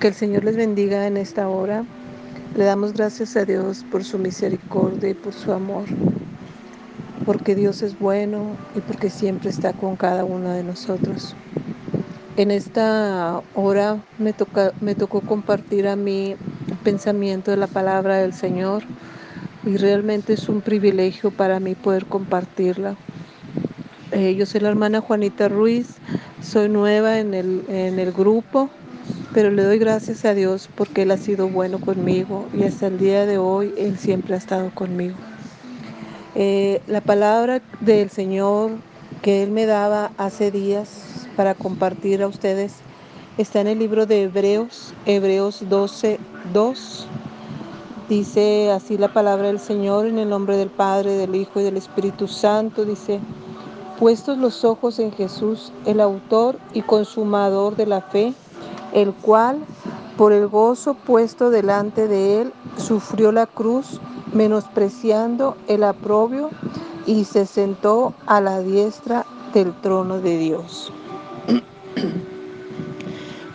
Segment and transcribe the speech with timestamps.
[0.00, 1.84] Que el Señor les bendiga en esta hora.
[2.56, 5.86] Le damos gracias a Dios por su misericordia y por su amor,
[7.26, 11.34] porque Dios es bueno y porque siempre está con cada uno de nosotros.
[12.36, 16.36] En esta hora me, tocó compartir a mí
[16.82, 18.82] pensamiento de la palabra del Señor
[19.64, 22.96] y realmente es un privilegio para mí poder compartirla.
[24.10, 25.96] Eh, yo soy la hermana Juanita Ruiz,
[26.44, 28.68] soy nueva en el, en el grupo,
[29.32, 32.98] pero le doy gracias a Dios porque Él ha sido bueno conmigo y hasta el
[32.98, 35.16] día de hoy Él siempre ha estado conmigo.
[36.34, 38.72] Eh, la palabra del Señor
[39.22, 42.74] que Él me daba hace días para compartir a ustedes
[43.38, 46.18] está en el libro de Hebreos, Hebreos 12,
[46.52, 47.06] 2.
[48.08, 51.76] Dice así la palabra del Señor en el nombre del Padre, del Hijo y del
[51.76, 52.84] Espíritu Santo.
[52.84, 53.18] Dice,
[53.98, 58.34] puestos los ojos en Jesús, el autor y consumador de la fe,
[58.92, 59.58] el cual,
[60.16, 64.00] por el gozo puesto delante de él, sufrió la cruz,
[64.32, 66.50] menospreciando el aprobio,
[67.06, 70.92] y se sentó a la diestra del trono de Dios.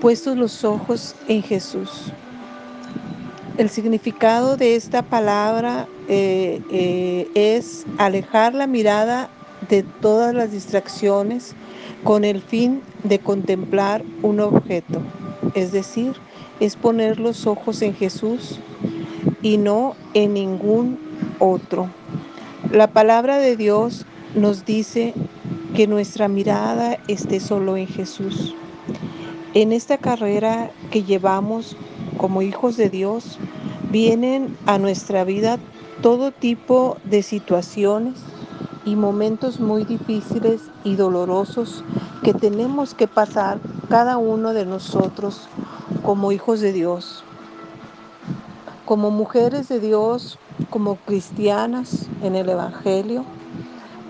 [0.00, 2.12] Puestos los ojos en Jesús.
[3.56, 9.28] El significado de esta palabra eh, eh, es alejar la mirada
[9.70, 11.54] de todas las distracciones
[12.02, 15.00] con el fin de contemplar un objeto,
[15.54, 16.12] es decir,
[16.58, 18.58] es poner los ojos en Jesús
[19.42, 20.98] y no en ningún
[21.38, 21.88] otro.
[22.72, 24.04] La palabra de Dios
[24.34, 25.14] nos dice
[25.74, 28.54] que nuestra mirada esté solo en Jesús.
[29.54, 31.76] En esta carrera que llevamos
[32.18, 33.38] como hijos de Dios,
[33.90, 35.58] vienen a nuestra vida
[36.02, 38.14] todo tipo de situaciones
[38.84, 41.86] y momentos muy difíciles y dolorosos
[42.22, 45.52] que tenemos que pasar cada uno de nosotros
[46.02, 47.28] como hijos de Dios,
[48.84, 53.30] como mujeres de Dios, como cristianas en el Evangelio.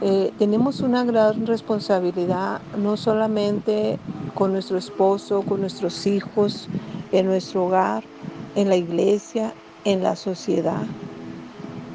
[0.01, 4.03] Eh, tenemos una gran responsabilidad, no solamente
[4.35, 6.71] con nuestro esposo, con nuestros hijos,
[7.11, 8.09] en nuestro hogar,
[8.55, 10.95] en la iglesia, en la sociedad,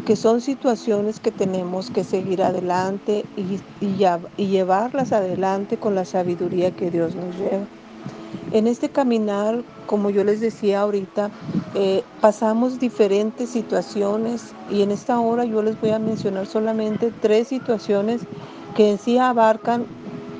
[0.06, 6.70] que son situaciones que tenemos que seguir adelante y, y, llevarlas adelante con la sabiduría
[6.72, 7.66] que Dios nos lleva.
[8.52, 11.32] En este caminar, como yo les decía ahorita,
[11.74, 17.48] eh, pasamos diferentes situaciones y en esta hora yo les voy a mencionar solamente tres
[17.48, 18.22] situaciones
[18.76, 19.86] que en sí abarcan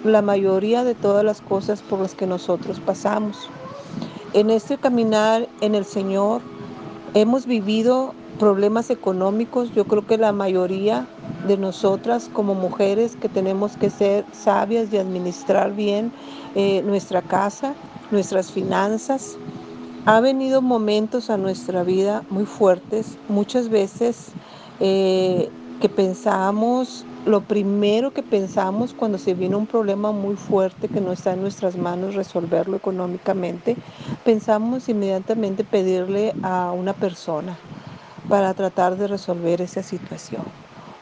[0.04, 3.50] la mayoría de todas las cosas por las que nosotros pasamos.
[4.34, 6.42] En este caminar en el Señor
[7.16, 9.72] hemos vivido problemas económicos.
[9.74, 11.06] Yo creo que la mayoría
[11.48, 16.12] de nosotras como mujeres que tenemos que ser sabias y administrar bien
[16.56, 17.74] eh, nuestra casa,
[18.12, 19.38] nuestras finanzas.
[20.06, 24.34] Ha venido momentos a nuestra vida muy fuertes, muchas veces
[24.80, 25.50] eh,
[25.82, 31.12] que pensamos lo primero que pensamos cuando se viene un problema muy fuerte que no
[31.12, 33.78] está en nuestras manos resolverlo económicamente,
[34.24, 37.58] pensamos inmediatamente pedirle a una persona
[38.30, 40.44] para tratar de resolver esa situación.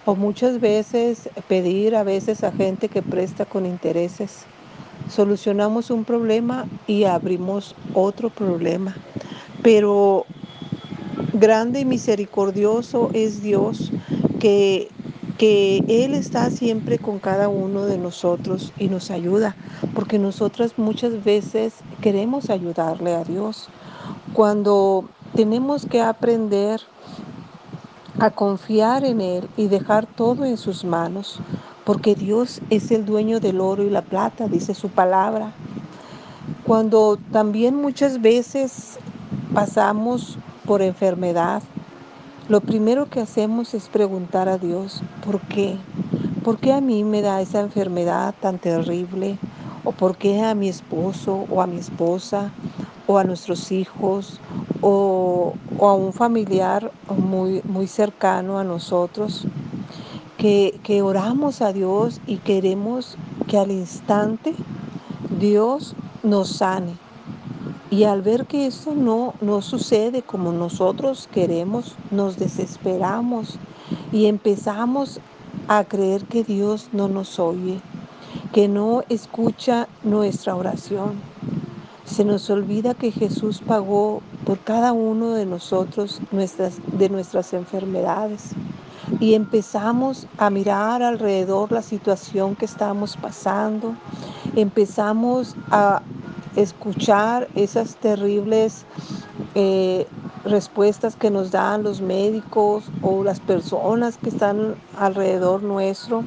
[0.06, 4.46] O muchas veces pedir a veces a gente que presta con intereses.
[5.10, 8.96] Solucionamos un problema y abrimos otro problema.
[9.62, 10.26] Pero
[11.34, 13.92] grande y misericordioso es Dios
[14.40, 14.90] que
[15.38, 19.56] que Él está siempre con cada uno de nosotros y nos ayuda,
[19.96, 23.68] porque nosotras muchas veces queremos ayudarle a Dios.
[24.34, 25.06] Cuando
[25.36, 26.82] tenemos que aprender
[28.20, 31.44] a confiar en Él y dejar todo en sus manos,
[31.86, 35.60] porque Dios es el dueño del oro y la plata, dice su palabra.
[36.64, 39.00] Cuando también muchas veces
[39.54, 41.64] pasamos por enfermedad,
[42.48, 45.88] lo primero que hacemos es preguntar a Dios, ¿por qué?
[46.42, 49.40] ¿Por qué a mí me da esa enfermedad tan terrible?
[49.84, 52.54] ¿O por qué a mi esposo o a mi esposa
[53.08, 54.42] o a nuestros hijos
[54.84, 59.50] o, a un familiar muy, muy cercano a nosotros?
[60.38, 64.66] Que, que oramos a Dios y queremos que al instante
[65.30, 67.02] Dios nos sane
[67.90, 73.62] y al ver que eso no, no sucede como nosotros queremos, nos desesperamos
[74.12, 75.22] y empezamos
[75.68, 77.86] a creer que Dios no nos oye,
[78.52, 81.26] que no escucha nuestra oración.
[82.04, 88.56] Se nos olvida que Jesús pagó por cada uno de nosotros nuestras, de nuestras enfermedades.
[89.20, 93.94] Y empezamos a mirar alrededor la situación que estamos pasando.
[94.56, 96.02] Empezamos a,
[96.56, 98.86] escuchar esas terribles
[99.56, 100.06] eh,
[100.46, 106.24] respuestas que nos dan los médicos o las personas que están alrededor nuestro.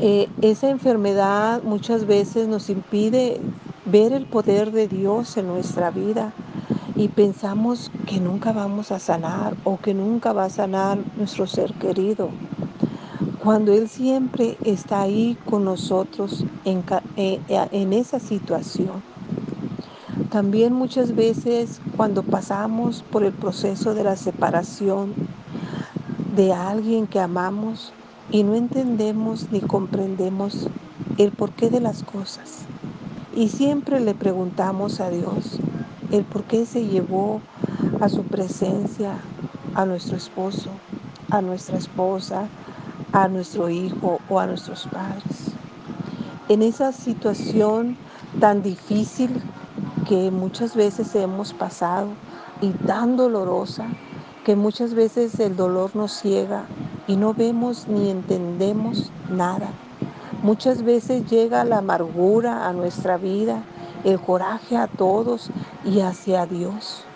[0.00, 3.40] Eh, esa enfermedad muchas veces nos impide
[3.86, 6.36] ver el poder de Dios en nuestra vida
[6.96, 11.76] y pensamos que nunca vamos a sanar o que nunca va a sanar nuestro ser
[11.76, 12.40] querido.
[13.36, 16.84] Cuando Él siempre está ahí con nosotros en,
[17.16, 19.04] eh, en esa situación.
[20.28, 25.18] También muchas veces cuando pasamos por el proceso de la separación
[26.28, 27.96] de alguien que amamos
[28.30, 30.72] y no entendemos ni comprendemos
[31.16, 32.70] el porqué de las cosas.
[33.36, 35.60] Y siempre le preguntamos a Dios
[36.10, 37.42] el por qué se llevó
[38.00, 39.28] a su presencia
[39.74, 40.80] a nuestro esposo,
[41.28, 42.48] a nuestra esposa,
[43.12, 45.58] a nuestro hijo o a nuestros padres.
[46.48, 47.98] En esa situación
[48.40, 49.42] tan difícil
[50.08, 52.16] que muchas veces hemos pasado
[52.62, 53.86] y tan dolorosa
[54.46, 56.70] que muchas veces el dolor nos ciega
[57.06, 59.85] y no vemos ni entendemos nada.
[60.46, 63.68] Muchas veces llega la amargura a nuestra vida,
[64.04, 65.52] el coraje a todos
[65.82, 67.10] y hacia Dios,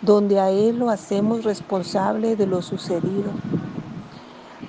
[0.00, 3.42] donde a Él lo hacemos responsable de lo sucedido.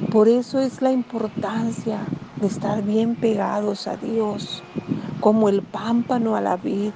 [0.10, 4.66] Por eso es la importancia de estar bien pegados a Dios,
[5.20, 6.96] como el pámpano a la vid,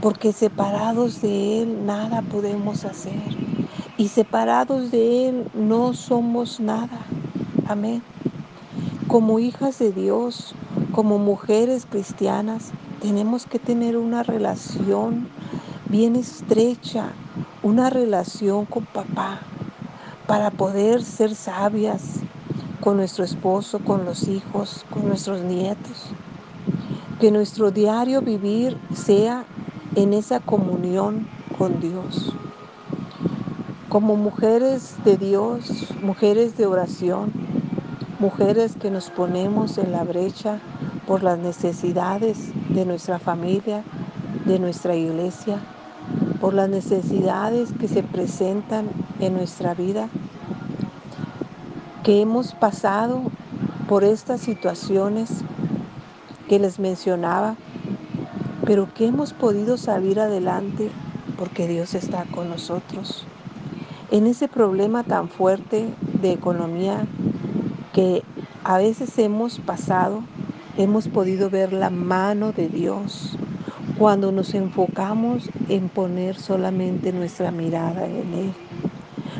[0.00, 3.34] porque separados de Él nada podemos hacer
[3.96, 7.16] y separados de Él no somos nada.
[7.64, 8.13] Amén.
[9.14, 10.56] Como hijas de Dios,
[10.90, 15.28] como mujeres cristianas, tenemos que tener una relación
[15.88, 17.12] bien estrecha,
[17.62, 19.38] una relación con papá,
[20.26, 22.22] para poder ser sabias
[22.80, 26.06] con nuestro esposo, con los hijos, con nuestros nietos.
[27.20, 29.44] Que nuestro diario vivir sea
[29.94, 31.24] en esa comunión
[31.56, 32.34] con Dios.
[33.88, 37.43] Como mujeres de Dios, mujeres de oración,
[38.24, 40.58] mujeres que nos ponemos en la brecha
[41.06, 43.84] por las necesidades de nuestra familia,
[44.46, 45.58] de nuestra iglesia,
[46.40, 48.86] por las necesidades que se presentan
[49.20, 50.08] en nuestra vida,
[52.02, 53.20] que hemos pasado
[53.90, 55.28] por estas situaciones
[56.48, 57.56] que les mencionaba,
[58.64, 60.90] pero que hemos podido salir adelante
[61.36, 63.26] porque Dios está con nosotros.
[64.10, 65.92] En ese problema tan fuerte
[66.22, 67.04] de economía
[67.94, 68.24] que
[68.64, 70.24] a veces hemos pasado,
[70.76, 73.38] hemos podido ver la mano de Dios
[73.98, 78.52] cuando nos enfocamos en poner solamente nuestra mirada en Él.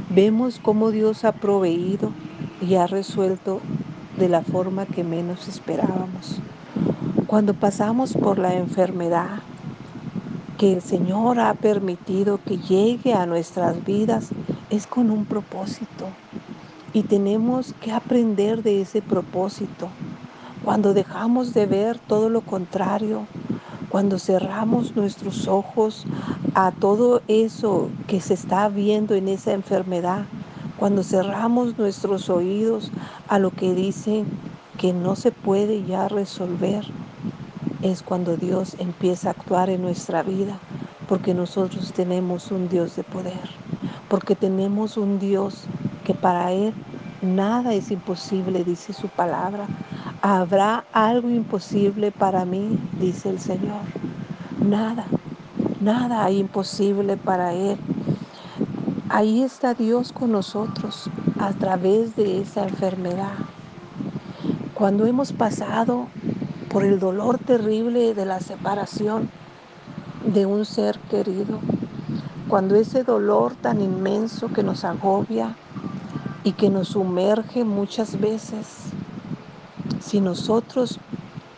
[0.08, 2.12] Vemos cómo Dios ha proveído
[2.60, 3.60] y ha resuelto
[4.16, 6.44] de la forma que menos esperábamos.
[7.26, 9.42] Cuando pasamos por la enfermedad
[10.56, 14.32] que el Señor ha permitido que llegue a nuestras vidas,
[14.70, 16.23] es con un propósito.
[16.96, 19.98] Y tenemos que aprender de ese propósito.
[20.60, 23.32] Cuando dejamos de ver todo lo contrario,
[23.88, 26.06] cuando cerramos nuestros ojos
[26.54, 30.30] a todo eso que se está viendo en esa enfermedad,
[30.76, 32.92] cuando cerramos nuestros oídos
[33.26, 34.30] a lo que dicen
[34.76, 36.94] que no se puede ya resolver,
[37.82, 40.64] es cuando Dios empieza a actuar en nuestra vida,
[41.06, 43.48] porque nosotros tenemos un Dios de poder,
[44.08, 45.70] porque tenemos un Dios
[46.04, 46.74] que para Él
[47.22, 49.66] nada es imposible, dice su palabra.
[50.22, 53.82] Habrá algo imposible para mí, dice el Señor.
[54.60, 55.06] Nada,
[55.80, 57.78] nada hay imposible para Él.
[59.08, 63.34] Ahí está Dios con nosotros a través de esa enfermedad.
[64.74, 66.08] Cuando hemos pasado
[66.68, 69.30] por el dolor terrible de la separación
[70.24, 71.60] de un ser querido,
[72.48, 75.56] cuando ese dolor tan inmenso que nos agobia
[76.44, 78.98] y que nos sumerge muchas veces,
[79.98, 81.02] si nosotros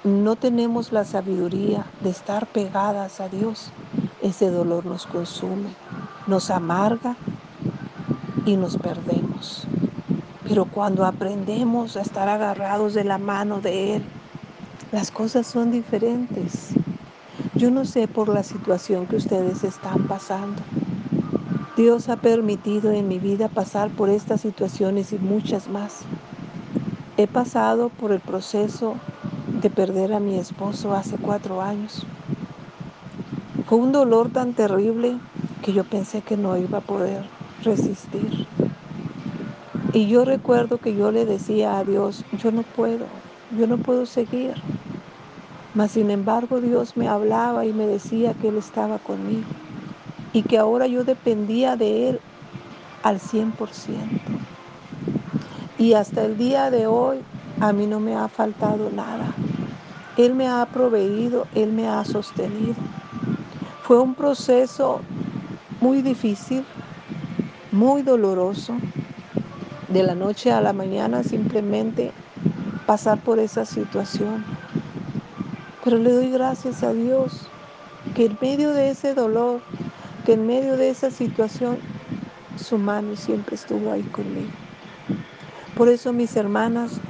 [0.02, 3.74] no tenemos la sabiduría de estar pegadas a Dios,
[4.18, 5.80] ese dolor nos consume,
[6.26, 7.22] nos amarga
[8.44, 9.70] y nos perdemos.
[10.42, 14.12] Pero cuando aprendemos a estar agarrados de la mano de Él,
[14.90, 16.80] las cosas son diferentes.
[17.54, 20.70] Yo no sé por la situación que ustedes están pasando.
[21.76, 26.10] Dios ha permitido en mi vida pasar por estas situaciones y muchas más.
[27.16, 29.04] He pasado por el proceso
[29.50, 32.10] de perder a mi esposo hace cuatro años.
[33.66, 35.22] Fue un dolor tan terrible
[35.60, 38.32] que yo pensé que no iba a poder resistir.
[39.90, 44.06] Y yo recuerdo que yo le decía a Dios, yo no puedo, yo no puedo
[44.06, 44.54] seguir.
[45.72, 49.65] Mas sin embargo Dios me hablaba y me decía que Él estaba conmigo
[50.32, 52.20] y que ahora yo dependía de Él
[53.02, 53.52] al 100%.
[55.78, 57.18] Y hasta el día de hoy
[57.60, 59.26] a mí no me ha faltado nada.
[60.16, 62.74] Él me ha proveído, Él me ha sostenido.
[63.82, 65.00] Fue un proceso
[65.80, 66.64] muy difícil,
[67.72, 68.74] muy doloroso.
[69.88, 72.10] De la noche a la mañana simplemente
[72.86, 74.44] pasar por esa situación.
[75.84, 77.48] Pero le doy gracias a Dios
[78.14, 79.60] que en medio de ese dolor,
[80.26, 81.84] que en medio de esa situación,
[82.56, 84.50] su mano siempre estuvo ahí conmigo.
[85.72, 87.04] Por eso, mis hermanas,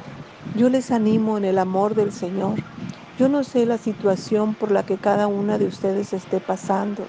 [0.52, 2.58] yo les animo en el amor del Señor.
[3.16, 7.06] Yo no sé la situación por la que cada una de ustedes esté pasando.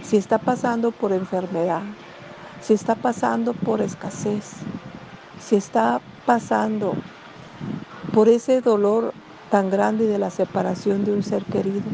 [0.00, 1.82] Si está pasando por enfermedad,
[2.58, 4.70] si está pasando por escasez,
[5.36, 6.96] si está pasando
[8.10, 9.14] por ese dolor
[9.50, 11.92] tan grande de la separación de un ser querido.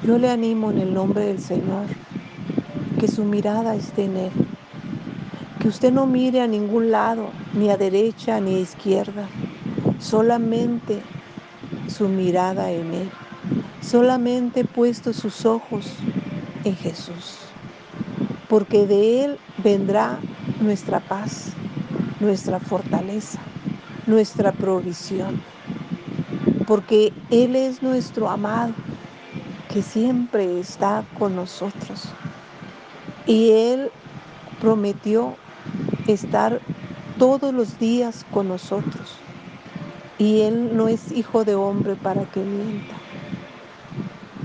[0.00, 2.05] Yo le animo en el nombre del Señor
[2.96, 4.40] que su mirada esté en Él,
[5.58, 9.34] que usted no mire a ningún lado, ni a derecha ni a izquierda,
[9.98, 11.08] solamente
[11.86, 13.14] su mirada en Él,
[13.80, 16.08] solamente puesto sus ojos
[16.62, 17.58] en Jesús,
[18.48, 20.26] porque de Él vendrá
[20.58, 21.60] nuestra paz,
[22.18, 23.52] nuestra fortaleza,
[24.06, 25.44] nuestra provisión,
[26.64, 28.80] porque Él es nuestro amado,
[29.68, 32.18] que siempre está con nosotros.
[33.26, 33.90] Y Él
[34.60, 35.42] prometió
[36.06, 36.62] estar
[37.18, 39.26] todos los días con nosotros.
[40.18, 42.94] Y Él no es hijo de hombre para que mienta.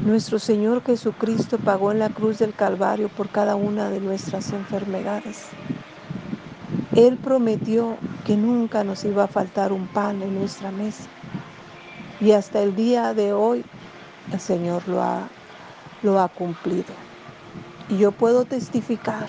[0.04, 5.60] Nuestro Señor Jesucristo pagó en la cruz del Calvario por cada una de nuestras enfermedades.
[6.96, 11.08] Él prometió que nunca nos iba a faltar un pan en nuestra mesa.
[12.20, 13.64] Y hasta el día de hoy
[14.32, 15.38] el Señor lo ha,
[16.02, 17.11] lo ha cumplido.
[17.92, 19.28] Y yo puedo testificar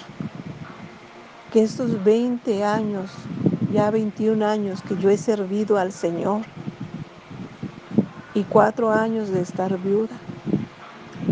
[1.53, 3.11] que estos 20 años,
[3.73, 6.43] ya 21 años que yo he servido al Señor
[8.35, 10.15] y cuatro años de estar viuda,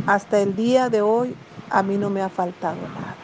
[0.09, 1.37] hasta el día de hoy
[1.71, 3.15] a mí no me ha faltado nada.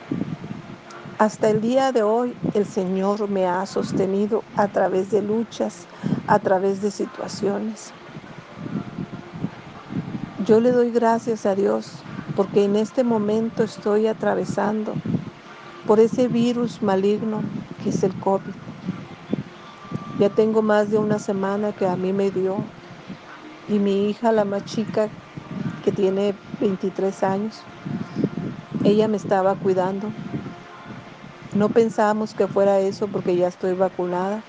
[1.18, 5.88] Hasta el día de hoy el Señor me ha sostenido a través de luchas,
[6.28, 7.90] a través de situaciones.
[10.46, 12.04] Yo le doy gracias a Dios
[12.37, 14.95] porque en este momento estoy atravesando
[15.87, 17.43] por ese virus maligno
[17.83, 18.52] que es el COVID.
[20.21, 22.57] Ya tengo más de una semana que a mí me dio
[23.69, 25.09] y mi hija, la más chica,
[25.83, 27.55] que tiene 23 años,
[28.85, 30.12] ella me estaba cuidando.
[31.55, 34.43] No pensábamos que fuera eso porque ya estoy vacunada.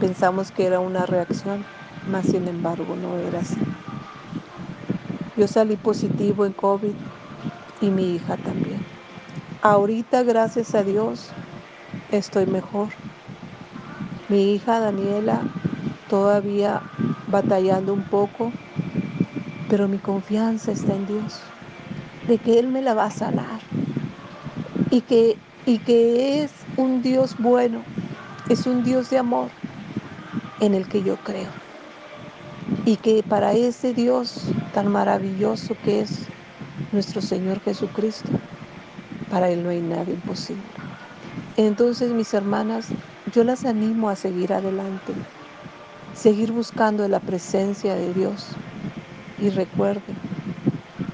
[0.00, 1.66] Pensamos que era una reacción,
[2.06, 3.60] mas sin embargo no era así.
[5.36, 7.17] Yo salí positivo en COVID
[7.80, 8.86] y mi hija también.
[9.60, 11.38] Ahorita, gracias a Dios,
[12.08, 12.94] estoy mejor.
[14.28, 15.50] Mi hija Daniela
[16.06, 16.86] todavía
[17.26, 18.58] batallando un poco,
[19.68, 21.56] pero mi confianza está en Dios,
[22.26, 23.62] de que Él me la va a sanar
[24.90, 27.90] y que, y que es un Dios bueno,
[28.48, 29.52] es un Dios de amor
[30.60, 31.62] en el que yo creo.
[32.84, 36.32] Y que para ese Dios tan maravilloso que es
[36.90, 38.32] nuestro Señor Jesucristo,
[39.28, 40.74] para Él no hay nada imposible.
[41.56, 45.22] Entonces, mis hermanas, yo las animo a seguir adelante,
[46.12, 48.60] seguir buscando la presencia de Dios
[49.36, 50.22] y recuerden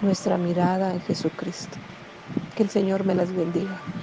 [0.01, 1.79] nuestra mirada en Jesucristo.
[2.55, 3.94] Que el Señor me las bendiga.